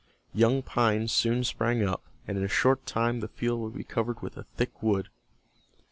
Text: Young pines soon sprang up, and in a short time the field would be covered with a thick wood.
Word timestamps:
Young 0.33 0.63
pines 0.63 1.11
soon 1.11 1.43
sprang 1.43 1.83
up, 1.83 2.01
and 2.27 2.35
in 2.35 2.43
a 2.43 2.47
short 2.47 2.87
time 2.87 3.19
the 3.19 3.27
field 3.27 3.59
would 3.59 3.75
be 3.75 3.83
covered 3.83 4.23
with 4.23 4.35
a 4.35 4.45
thick 4.57 4.81
wood. 4.81 5.09